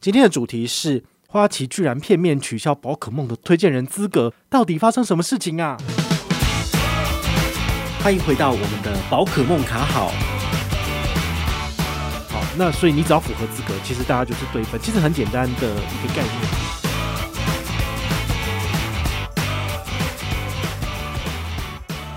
[0.00, 5.76] 今天的主题是花旗居然片面取消宝可梦的推荐人资格，到底发生什么事情啊？
[8.00, 10.10] 欢迎回到我们的宝可梦卡好。
[12.28, 16.32] 好，那所以你只要符合资格，其实大家就是对分，其实很简单的一个概念。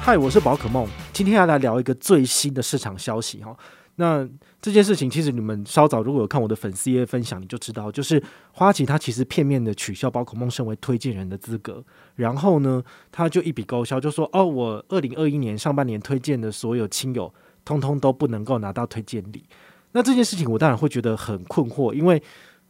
[0.02, 3.58] 嗨，我是宝可梦，今天要来聊一个最新的市场消息哈。
[3.98, 4.28] 那
[4.62, 11.84] 这件事情其实你们稍早如果有看我的粉丝页分享，你就知道，就是花旗他其实片面的取消宝可梦身为推荐人的资格，
[12.16, 17.32] 然后呢，他就一笔勾销，就说哦，我二零二一年上半年推荐的所有亲友，
[17.64, 19.44] 通通都不能够拿到推荐礼。
[19.92, 22.22] 那这件事情我当然会觉得很困惑，因为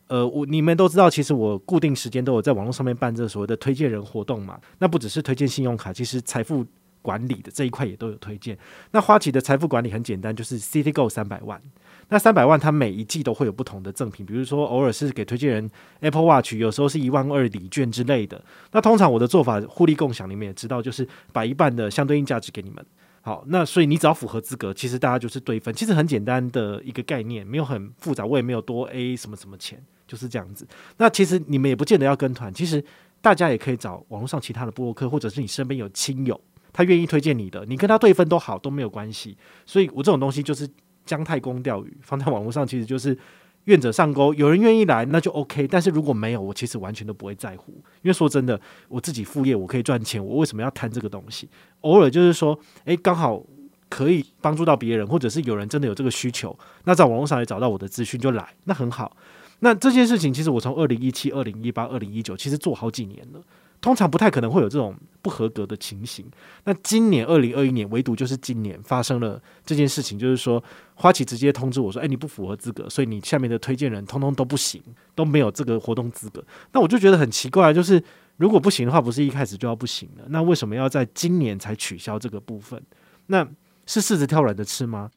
[0.07, 4.59] 呃，我你们都知道，其实我固定时间都有在网络上面办这所谓的推荐人活动嘛。
[4.79, 6.65] 那不只是推荐信用卡，其实财富。
[7.01, 8.57] 管理的这一块也都有推荐。
[8.91, 11.61] 那花旗的财富管理很简单，就是 Citigo 三百万。
[12.09, 18.43] 那三百万它每一季都会有不同的赠品，比如说偶尔是给推荐人 Apple Watch，有时候是一万二礼券之类的。
[18.73, 22.85] 那通常我的做法互利共享，你们也知道，就是把一半的相对应价值给你们。
[23.21, 30.67] 好，那所以你只要符合资格，其实大家就是对分，其实很简单的一个概念，没有很复杂，我也没有多 A 什么什么钱，就是这样子。
[30.97, 32.83] 那其实你们也不见得要跟团，其实
[33.21, 36.41] 大家也可以找网络上其他的播客，或者是你身边有亲友。
[36.73, 39.37] 他愿意推荐你的，你跟他对分都好，都没有关系。
[39.65, 40.69] 所以我这种东西就是
[41.05, 43.17] 姜太公钓鱼，放在网络上其实就是
[43.65, 44.33] 愿者上钩。
[44.33, 45.67] 有人愿意来，那就 OK。
[45.67, 47.73] 但是如果没有，我其实完全都不会在乎。
[48.01, 51.49] 因为说真的，我自己副业我可以赚钱，我为什么要贪这个东西？
[51.81, 53.43] 偶尔就是说，诶，刚好
[53.89, 59.15] 可以帮助到别人，或者是有人真的有这个需求，那在网络上也找到我的资讯就来，那很好。
[59.59, 63.41] 那这件事情其实我从二零一七、二零一八、二零一九，其实做好几年了。
[63.81, 66.23] 通常不太可能会有这种不合格的情形。
[66.65, 74.79] 那今年二零二一年，唯独就是今年发生了这件事情，就是说花旗直接通知我说：“哎，你不符合资格，所以你下面的推荐人通通都不行，
[75.15, 76.43] 都没有这个活动资格。”
[76.73, 78.01] 那我就觉得很奇怪，就是
[78.37, 80.25] 如果不行的话，不是一开始就要不行了？
[80.29, 82.79] 那为什么要在今年才取消这个部分？
[83.25, 83.43] 那
[83.87, 85.09] 是柿子挑软的吃吗？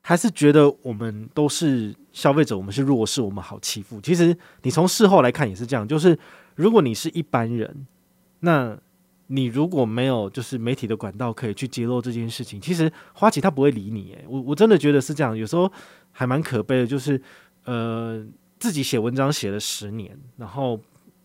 [0.00, 4.00] 还是觉得我们都是消费者，我们是弱势，我们好欺负？
[4.00, 6.18] 其实你从事后来看也是这样，就是。
[6.56, 7.84] 如果你是一般人，
[8.44, 8.78] 那
[9.28, 14.12] 你如果没有就是媒体的管道可以去揭露这件事情，其实花旗他不会理你。
[14.12, 15.70] 诶，我我真的觉得是这样，有时候
[16.12, 17.20] 还蛮可悲的，就是
[17.64, 18.22] 呃
[18.58, 20.78] 自己写文章写了十年，然后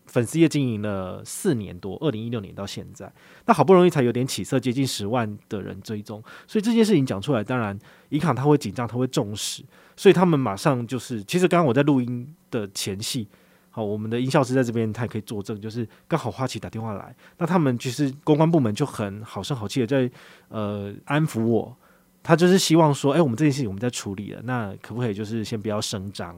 [0.06, 3.12] 粉丝页经营了四年多，二零一六年到现在，
[3.44, 9.62] 那好不容易才有点起色，接近十万的人追踪，所以这件事情讲出来，当然银行他会紧张，他会重视，
[9.94, 13.28] 所以他们马上就是，其实刚刚我在录音的前戏。
[13.72, 20.10] 好，我们的音效师在这边，他也可以作证，就是刚好花旗打电话来，那他们其实公关部门就很好声好气的在
[20.48, 21.76] 呃安抚我，
[22.20, 26.36] 他就是希望说，哎，我们这件事情我们在处理了，那可不可以就是先不要声张，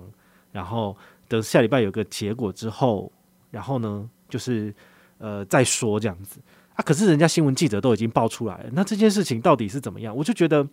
[0.53, 0.95] 然后
[1.27, 3.11] 等下礼拜有个结果之后，
[3.51, 4.75] 然后呢就是
[5.17, 6.39] 呃再说这样子
[6.75, 10.15] 啊，可是人家新闻记者都已经爆出来了，那这件事情到底是怎么样？
[10.15, 10.69] 我就觉得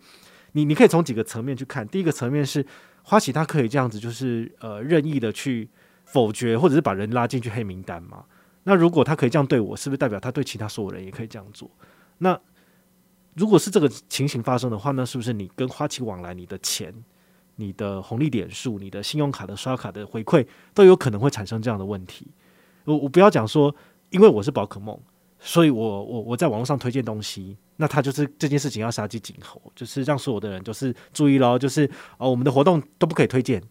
[0.52, 2.66] 你你可以从几个层面去看，第一个层面是
[3.02, 5.66] 花旗他可以这样子，就是呃任意的去。
[6.12, 8.24] 否决，或者是把人拉进去黑名单嘛？
[8.64, 11.70] 那如果他可以这样对我，是不是代表他对其他所有人也可以这样做？
[12.18, 12.38] 那
[13.34, 16.92] 如果是这个情形发生的话，那是不是你跟花旗往来，你的钱、
[17.56, 22.26] 你的红利点数、你的信用卡的刷卡的回馈，都有可能会产生这样的问题？
[22.84, 23.74] 我我不要讲说，
[24.10, 24.98] 因为我是宝可梦，
[25.38, 31.88] 所以我我我在网络上推荐东西，那他就是这件事情要杀鸡儆猴，就是让所有的人就是注意咯，就是
[32.18, 33.62] 哦，我们的活动都不可以推荐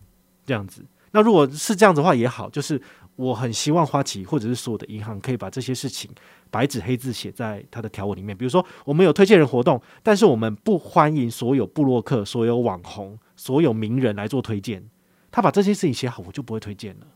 [0.46, 0.84] 这样子。
[1.12, 2.82] 那如果是这样子的话也好，就是
[3.16, 6.10] 我很希望花旗或者是所有的银行可以把这些事情
[6.50, 8.36] 白纸黑字写在它的条文里面。
[8.36, 14.88] 比如说，我们有推荐人活动，但是我们不欢迎所有部落客、所有网红、所有名人来做推荐。
[15.32, 17.08] 他把这些事情写好，我就不会推荐了。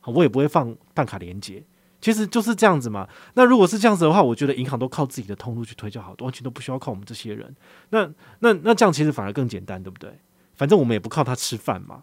[0.00, 1.64] 好，我也不会放办卡连接。
[2.00, 3.08] 其实就是这样子嘛。
[3.34, 7.54] 那如果是这样子的话，我觉得银行都靠自己的通路去推就好，完全都不需要靠我们这些人。
[7.90, 8.08] 那
[8.40, 10.12] 那那这样其实反而更简单，对不对？
[10.54, 12.02] 反正我们也不靠他吃饭嘛。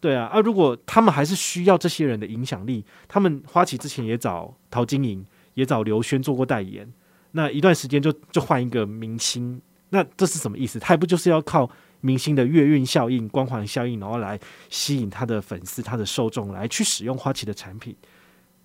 [0.00, 6.88] 对啊，啊，如果他们还是需要这些人的影响力，他们花旗之前也找陶晶莹，也找刘轩做过代言，
[7.32, 9.60] 那一段时间就就换一个明星，
[9.90, 10.78] 那这是什么意思？
[10.78, 11.68] 他也不就是要靠
[12.00, 14.38] 明星的月运效应、光环效应，然后来
[14.70, 17.96] 吸引他的粉丝、他的受众来去使用花旗的产品？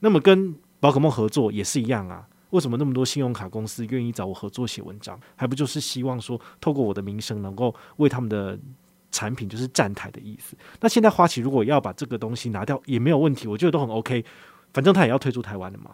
[0.01, 2.27] 那么跟宝可梦合作也是一样啊？
[2.51, 5.19] 为什么那么多信用卡公司愿意找我合作写文章？
[5.35, 8.59] 还不就是希望说，透过我的名声，能够为他们的。
[9.13, 10.57] 产品就是站台的意思。
[10.81, 14.25] 那现在花旗如果要把这个东西拿掉也没有问题，我觉得都很 OK。
[14.73, 15.91] 反正他也要退出台湾的嘛。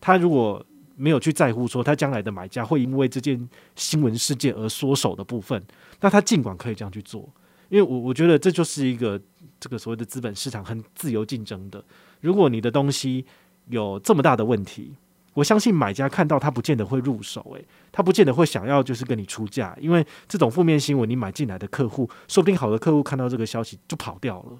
[0.00, 0.64] 他如果
[0.96, 5.62] 没有去在乎说他将来的买家会因为这件新闻事件而缩手的部分，
[6.00, 7.28] 那他尽管可以这样去做。
[7.68, 9.20] 因为我我觉得这就是一个
[9.60, 11.82] 这个所谓的资本市场很自由竞争的。
[12.20, 13.24] 如果你的东西
[13.68, 14.94] 有这么大的问题，
[15.34, 24.58] 我相信买家看到他不见得会入手，诶，他不见得会想要就是跟你出价，因为这种负面新闻，你买进来的客户，说不定好的客户看到这个消息就跑掉了。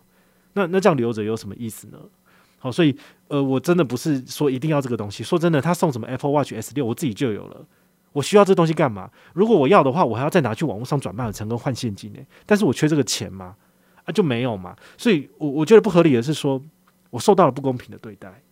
[0.55, 1.99] 那那这样留着有什么意思呢？
[2.59, 2.97] 好，所以
[3.29, 5.25] 呃，我真的不是说一定要这个东西。
[5.25, 7.67] 说真的，他送什么 Apple Watch S 六，我自己就有了。
[8.13, 9.11] 我需要这东西干嘛？
[9.35, 12.21] 如果我要的话，我还要再拿去网络上转卖成功换现金呢。
[12.47, 13.57] 但是我缺这个钱吗？
[14.05, 14.77] 啊，就没有嘛。
[14.97, 16.63] 所以我我觉得不合理的是说，
[17.11, 18.43] 我受到了不公平的对待。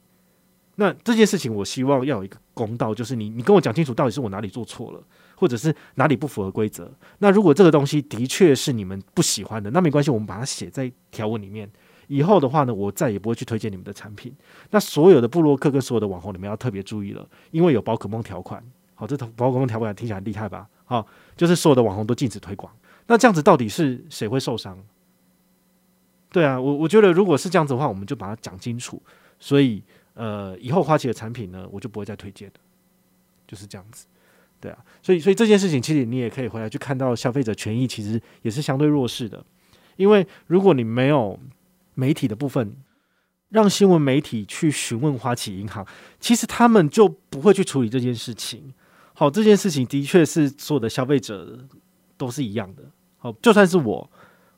[0.80, 5.02] 那这件事情，我希望要有一个公道，就是你你跟我讲清楚，到底是我哪里做错了，
[5.36, 6.90] 或者是哪里不符合规则。
[7.18, 11.70] 那如果这个东西的确是你们不喜欢的，那没关系，我们把它写在条文里面。
[12.06, 14.34] 以后的话呢，我再也不会去推荐你们的产品。
[14.70, 18.64] 那所有的布洛克跟所有的网红，你们要特别注意了，因为有宝可梦条款。
[18.94, 20.66] 好，这宝可梦条款听起来很厉害吧？
[20.86, 21.06] 好，
[21.36, 22.72] 就是所有的网红都禁止推广。
[23.06, 24.78] 那这样子到底是谁会受伤？
[26.32, 29.02] 对啊，我我觉得如果是这样子的话，我们就把它讲清楚。
[29.42, 29.82] 所以
[30.14, 32.60] 呃，以后花旗的产品呢，我就不会再推荐的，
[33.46, 34.06] 就是这样子。
[34.60, 39.44] 对啊，所以所以这件事情其实你也可以回来去看到消费者权益其实也是相对弱势的，
[39.96, 41.38] 因为如果你没有。
[41.94, 42.76] 媒体的部分，
[43.50, 45.86] 让新闻媒体去询问花旗银行，
[46.18, 48.72] 其实他们就不会去处理这件事情。
[49.12, 51.58] 好，这件事情的确是所有的消费者
[52.16, 52.84] 都是一样的。
[53.18, 54.10] 好，就算是我，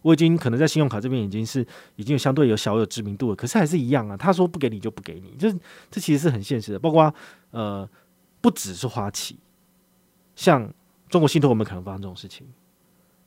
[0.02, 1.66] 我已经可能在信用卡这边已经是
[1.96, 4.16] 已经有相对有小有知名度了，可是还是一样啊。
[4.16, 5.56] 他说不给你就不给你，就是
[5.90, 6.78] 这其实是很现实的。
[6.78, 7.12] 包括
[7.50, 7.88] 呃，
[8.40, 9.38] 不只是花旗，
[10.36, 10.72] 像
[11.08, 12.46] 中国信托，我们可能发生这种事情。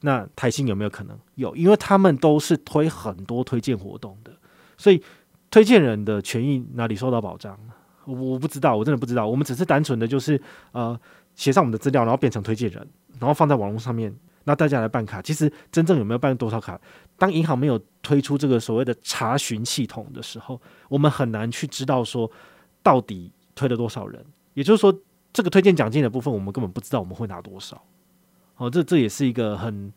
[0.02, 1.56] 那台新有没有可能有？
[1.56, 4.32] 因为他们都是推很多推荐活动的，
[4.78, 5.02] 所以
[5.50, 7.58] 推荐人的权益哪里受到保障？
[8.04, 9.26] 我我不知道，我真的不知道。
[9.26, 10.40] 我们只是单纯的就是
[10.74, 11.00] 呃
[11.34, 12.88] 写上我们的资料，然后变成推荐人，
[13.20, 15.22] 然后放在网络上面，那大家来办卡。
[15.22, 16.80] 其实真正有没有办多少卡？
[17.18, 20.60] 当银行没有推出这个所谓的查询系统的时候，
[20.90, 22.30] 我们很难去知道说
[22.82, 24.26] 到底推了多少人。
[24.54, 24.98] 也就是说，
[25.34, 27.82] 这个推荐奖金的部分，我们根本不知道我们会拿多少。
[28.58, 29.92] 哦，这这也是一个很，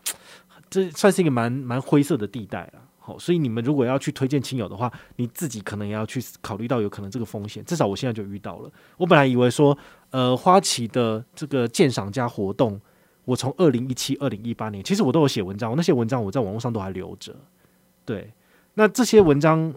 [0.69, 2.83] 这算是一个蛮蛮灰色的地带了。
[2.99, 7.65] 好，所以你们如果要去推荐亲友的话，你自己可能也要去考虑到有可能这个风险。
[7.65, 8.71] 至少我现在就遇到了。
[8.97, 9.77] 我本来以为说，
[10.11, 12.81] 呃，花旗的这个鉴赏家活动，
[13.29, 17.37] 我从二零一七、二零一八年，其实我都有写文章，我那些文章我在网络上都还留着。
[18.07, 18.33] 对，
[18.73, 19.71] 那这些文章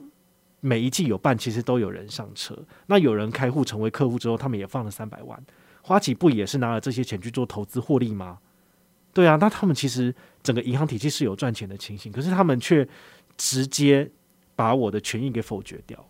[0.62, 2.58] 每一季有办，其实都有人上车。
[2.86, 5.38] 那有人开户成为客户之后，他们也放了三百万。
[5.82, 8.40] 花旗不也是拿了这些钱去做投资获利吗？
[9.12, 12.88] 对啊，那他们其实整个银行体系是有赚钱的情形，可是他们却
[13.36, 14.10] 直接
[14.56, 16.08] 把我的权益给否决掉。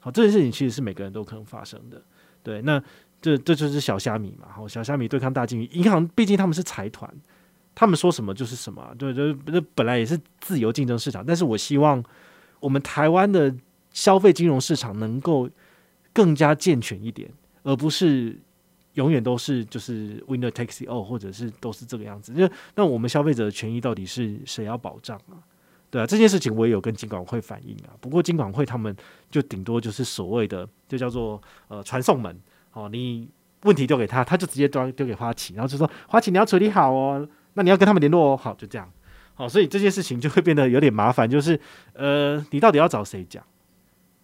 [0.00, 2.02] 好，这件事情其实是每个人都可能发生的。
[2.42, 2.82] 对，那
[3.32, 4.48] 这这就是小虾米嘛。
[4.52, 7.10] 好，小虾米对抗大鲸鱼，银行毕竟他们是财团，
[7.74, 8.94] 他们说什么就是什么。
[8.98, 12.04] 对，这这本来也是自由竞争市场，但是我希望
[12.60, 13.54] 我们台湾的
[13.90, 15.48] 消费金融市场能够
[16.12, 17.30] 更加健全一点，
[17.62, 18.38] 而不是。
[18.94, 22.32] 永远都是就是 winner takes it all，或者是都是这个样子。
[22.36, 25.34] 那那我们消费者的权益到底是谁要保障啊？
[25.90, 27.90] 对啊，这件事情我也有跟金管会反映啊。
[28.00, 28.96] 不过金管会他们
[29.32, 32.40] 就顶多就是所谓的就叫做呃传送门
[32.74, 33.28] 哦，你
[33.62, 38.88] 问题丢给他，他就直接丢丢给花旗，然后就说花旗你要处理好哦，那你要跟他们联络哦，好就这样。
[39.34, 41.58] 好，所以这件事情就会变得有点麻烦，就是
[41.94, 43.42] 呃你到底要找谁讲？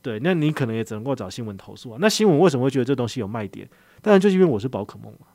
[0.03, 1.99] 对，那你可能也只能够找新闻投诉啊。
[2.01, 3.69] 那新闻为什么会觉得这东西有卖点？
[4.01, 5.27] 当然就是因为我是宝可梦嘛。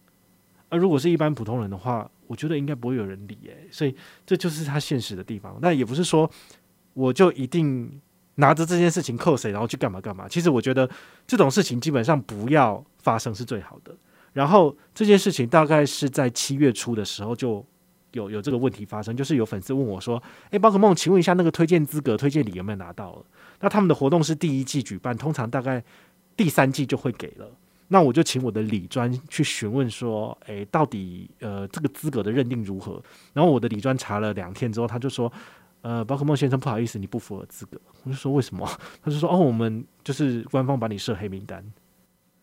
[0.70, 3.68] 而如果是一般普通人的话，我觉得应该不会有人理诶。
[3.70, 3.96] 所以
[4.26, 5.58] 这就是他现实的地方。
[5.62, 6.30] 那也不是说
[6.94, 8.02] 我就一定
[8.36, 10.28] 拿着这件事情扣谁，然后去干嘛干嘛。
[10.28, 10.90] 其实我觉得
[11.26, 13.96] 这种事情基本上不要发生是最好的。
[14.34, 17.66] 然后这件事情大概是在七月初的时候就
[18.12, 23.26] 有有这个问题发生，就是有粉丝问我说：“诶，宝可梦，请问一下那个推荐资格、推荐礼有没有拿到了？”
[23.62, 25.82] 那他们的活动是第一季举办，通常大概
[26.36, 27.50] 第三季就会给了。
[27.88, 33.02] 那我就请我的理专去询问说，诶、到底呃这个资格的认定如何？
[33.32, 35.32] 然后我的理专查了两天之后，他就说，
[35.86, 37.80] 呃，宝可梦先生，不好意思，你不符合资格。
[38.04, 38.68] 我就说为什么？
[39.04, 41.64] 他就说，哦，我们就是官方把你设黑名单，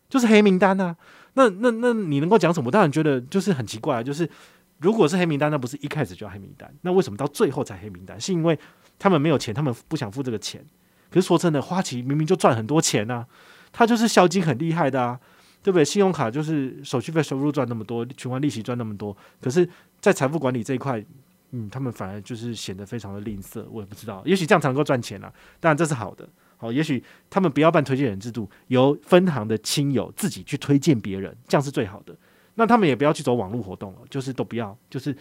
[0.09, 0.97] 就是黑名单啊。
[1.35, 2.71] 那那那你能够讲什么？
[2.71, 4.31] 当然觉得就是很奇怪啊，就是
[4.79, 6.73] 如果是黑名单，那不是一开始就黑名单？
[6.83, 8.21] 那为什么到最后才黑名单？
[8.21, 8.57] 是因为
[8.97, 10.65] 他们没有钱，他们不想付这个钱。
[11.11, 13.27] 可是说真的，花旗明明就赚很多钱呐、啊，
[13.73, 15.19] 他就是销金很厉害的啊，
[15.65, 15.85] 对不对？
[15.85, 19.69] 信用卡就是手续费收入赚那么多，循环利息赚那么多，可是，
[20.01, 21.05] 在财富管理这一块，
[21.53, 23.65] 嗯，他们反而就是显得非常的吝啬。
[23.71, 25.33] 我也不知道，也许这样才能够赚钱啊。
[25.61, 32.17] 当然这是好的，好，也许他们不要办推荐人制度，由分行的亲友自己去推荐别人，这样是最好的。
[32.55, 35.17] 那他们也不要去走网络活动了，就是都不要，就是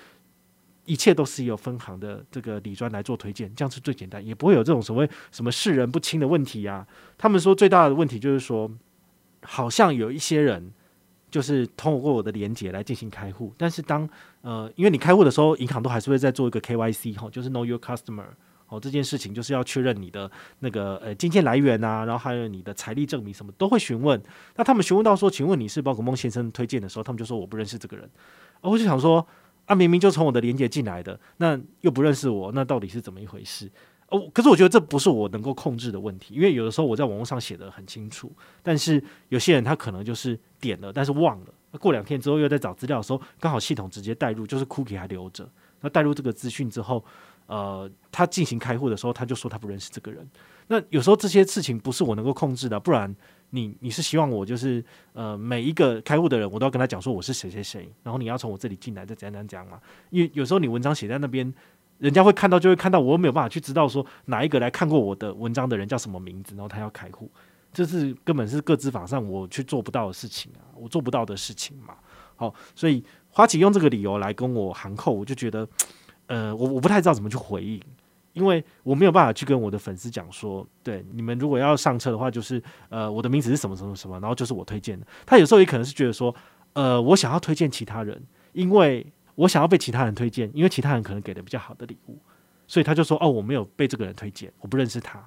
[0.86, 6.88] 一切都是由分行的这个理专来做推荐，这样是最简单，也不会有这种所谓什么识人不清的问题啊。
[7.18, 8.72] 他们说最大的问题就是说，
[9.44, 10.72] 好像有一些人
[11.32, 14.08] 就是通过我的连接来进行开户，但是当
[14.42, 18.26] 呃，因为你开户的时候，银行都还是会再做一个 KYC 哈，就是 Know Your Customer。
[18.68, 24.22] 哦，这件事情就是要确认你的那个呃金钱来源啊，然后还有你的财力证明什么都会询问。
[24.56, 28.10] 那他们询问到说，请问你是宝可梦先生推荐的时候，他们就说我不认识这个人。
[28.62, 29.28] 我就想说
[29.66, 33.70] 啊，明明就从我的连接进来的，那又不认识我，那到底是怎么一回事？
[34.12, 41.48] 哦，可是我觉得这不是我能够控制的问题，因为有的时候我在网络上写的很清楚，但是有些人他可能就是点了，但是忘了。
[41.80, 45.50] 过两天之后又在找资料的时候，刚好系统直接带入，就是 cookie 还留着。
[45.80, 47.04] 那带入这个资讯之后。
[47.48, 50.26] 呃，他进行开户的时候，他就说他不认识这个人。
[50.68, 53.14] 那有时候这些事情不是我能够控制的，不然
[53.50, 59.82] 你你是希望我就是呃每一个开户的人，我都要跟他讲说我是谁谁谁，然后你要从我这里进来再怎样怎样讲嘛？
[60.12, 61.54] 因为有时候你文章写在那边，
[62.02, 67.32] 人家会看到就会看到，我没有办法去知道说哪一个来看过我的文章的人叫什么名字，然后他要开户，
[67.72, 71.96] 这是根本是各自法上我去做不到的事情啊，我做不到的事情嘛。
[72.36, 75.68] 好，所以花旗用这个理由来跟我函扣，我就觉得。
[76.28, 77.82] 呃，我我不太知道怎么去回应，
[78.32, 85.06] 因为我没有办法去跟我的粉丝讲说，对你们如果要上车的话，就是呃我的名字是什么什么什么，然后就是我推荐的。
[85.26, 86.34] 他有时候也可能是觉得说，
[86.72, 89.06] 呃，我想要推荐其他人，因为
[89.36, 92.20] 我想要被其他人推荐，因为其他人可能给的比较好的礼物，
[92.68, 95.24] 所以他就说，哦，我没有被这个人推荐，我不认识他。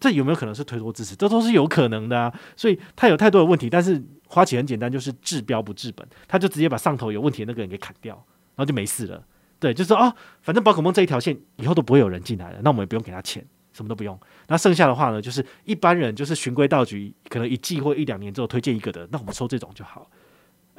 [0.00, 1.14] 这有没有可能是推脱支持？
[1.16, 2.32] 这都是有可能的啊。
[2.56, 8.14] 所以他有太多的问题，但是花旗很简单，就是治标不治本，他就直接把上头有问题的那个人给砍掉，
[8.54, 9.24] 然后就没事了。
[9.58, 13.42] 对，就是说哦，反正宝可梦这一条线以后都不会有人进来了，那我们也不用给他钱，
[13.72, 14.18] 什么都不用。
[14.48, 20.10] 那剩下的话呢，就是一般人就是循规蹈矩，可能一季或一两年之后推荐一个的，那我们收这种就好。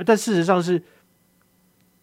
[0.05, 0.83] 但事实上是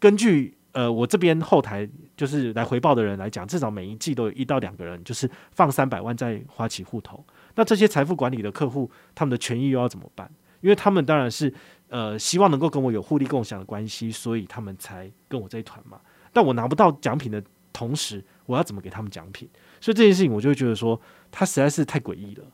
[0.01, 7.25] 根据呃我这边后台就是来回报的人来讲，至少每一季都有一到两个人就是放三百万在花旗户头。
[7.55, 10.31] 那这些财富管理的客户，他们的权益又要怎么办？
[10.61, 11.53] 因为他们当然是
[11.89, 16.01] 呃希望能够跟我有互利共享的关系，所以他们才跟我这一团嘛。
[16.33, 19.49] 但我拿不到奖品的同时，我要怎么给他们奖品？
[19.81, 20.99] 所以这件事情我就会觉得说，
[21.31, 22.45] 它实在是太诡异了。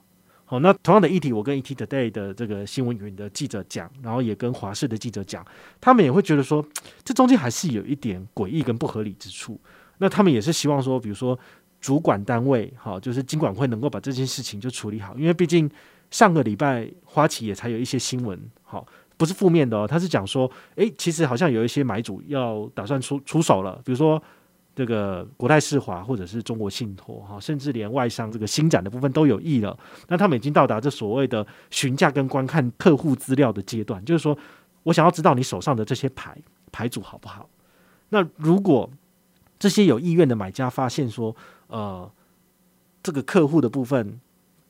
[0.50, 5.46] 好，那同样的议题，我跟 ETtoday 的这个新闻云的记者讲，然后也跟华视的记者讲，
[5.78, 6.64] 他们也会觉得说，
[7.04, 9.60] 这中间还是有一点诡异跟不合理之处。
[9.98, 11.38] 那他们也是希望说，比如说
[11.82, 15.70] 主管单位，好，就是金管会能够把这件事情就处理好，因为毕竟
[16.10, 18.86] 上个礼拜花旗也才有一些新闻，好。
[19.18, 24.22] 不是负面的哦，他是讲说，诶，其实好像有一些买主要打算出出手了，比如说
[24.78, 29.76] 这个国泰世华或者是中国信托哈，甚至连外商这个新展的部分都有意了。
[30.06, 34.38] 那他们已经到达这所谓的询价跟观看客户资料的阶段，就是说
[34.84, 37.50] 我想要知道你手上的这些牌牌组好不好？
[38.10, 38.88] 那如果
[39.58, 41.34] 这些有意愿的买家发现说，
[41.66, 42.08] 呃，
[43.02, 44.20] 这个客户的部分。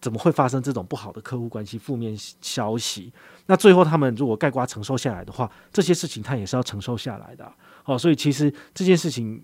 [0.01, 3.13] 怎么会发生这种不好的客户关系、负面消息？
[3.47, 7.53] 那最后他们如果盖瓜承受下来的话，这些事情他也是要承受下来的、啊。
[7.85, 9.43] 哦，所以其实这件事情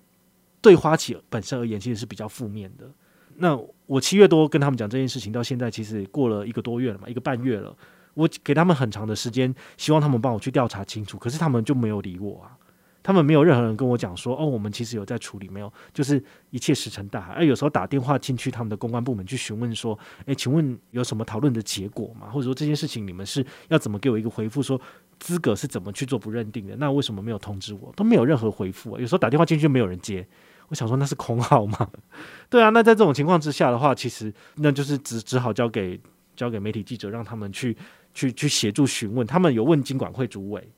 [0.64, 2.90] 对花旗本身而言，其实是比较负面的。
[3.36, 3.54] 那
[3.84, 7.76] 我七月多跟他们讲这件事情，到现在其实过了一个多月了嘛，一个半月了。
[8.14, 12.56] 我给他们很长的时间，希望他们帮我去调查清楚，可是他们就没有理我啊。
[13.02, 17.34] 他们没有任何人跟我讲说，哦，我们其实有在处理，没有，就是一切石沉大海。
[17.34, 22.30] 而有时候打电话进去他们的公关部门去询问说，诶，请问有什么讨论的结果吗？
[22.30, 24.62] 或者说这件事情你们是要怎么给我一个回复？
[24.62, 24.80] 说
[25.18, 26.74] 资格是怎么去做不认定的？
[26.76, 27.92] 那为什么没有通知我？
[27.94, 28.98] 都没有任何回复。
[28.98, 30.26] 有时候打电话进去就没有人接，
[30.74, 31.88] 我想说那是空号吗？
[32.50, 36.00] 对啊，那在这种情况之下的话，其实那就是只只好交给
[36.34, 37.76] 交给媒体记者，让他们去
[38.12, 39.24] 去去协助询问。
[39.24, 40.68] 他们有问金管会主委。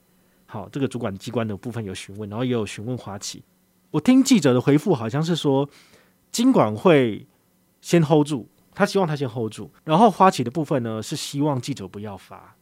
[0.44, 3.42] 好，这个主管机关的部分有询问，然后也有询问花旗。
[3.90, 5.66] 我听记者的回复好像是说，
[6.30, 7.26] 金管会
[7.80, 12.54] 先 hold 住，他希望他先 hold 住，然后花旗的部分呢是希望记者不要发。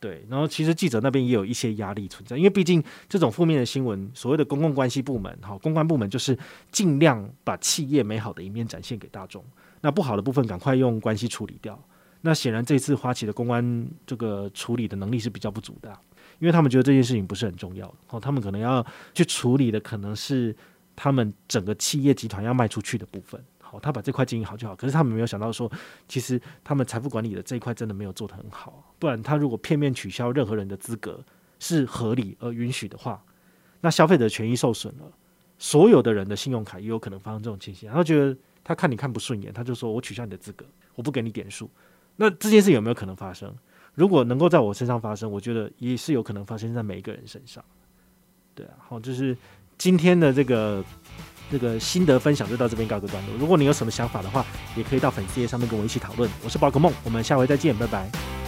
[0.00, 6.38] 对，然后其实记者那边也有一些压力存在，因为毕竟这种负面的新闻，所谓的公共关系部门，好，公关部门就是
[6.70, 9.44] 尽量把企业美好的一面展现给大众，
[9.80, 11.78] 那不好的部分赶快用关系处理掉。
[12.20, 15.96] 那显然这次花旗的公关这个处理的能力是比较不足的。
[16.40, 20.54] 因为他们觉得这件事情不是很重要，哦，他们可能要去处理的可能是
[20.94, 24.74] 他们整个企业集团要卖出去的部分，好，他把这块经营好就好。
[24.74, 25.70] 可是他们没有想到说，
[26.08, 31.22] 其实他们财富管理的这一块真的没有做得很好，不然他如果片面取消任何人的资格
[31.58, 33.22] 是合理而允许的话，
[33.82, 35.04] 那消费者权益受损了，
[35.58, 37.90] 所有的人的信用卡也有可能发生这种情形。
[37.92, 38.34] 他觉得
[38.64, 41.70] 他看你看不顺眼，他就说我取消你的资格，我不给你点数。
[42.16, 43.54] 那这件事有没有可能发生？
[43.94, 47.64] 如果能够在我身上发生，我觉得也是有可能发生在每一个人身上。
[48.54, 49.36] 对啊，好，就是
[49.76, 50.84] 今天的这个
[51.50, 53.34] 这个心得分享就到这边告个段落。
[53.38, 54.44] 如果你有什么想法的话，
[54.76, 56.30] 也可以到粉丝页上面跟我一起讨论。
[56.44, 58.47] 我是宝可梦，我们下回再见，拜拜。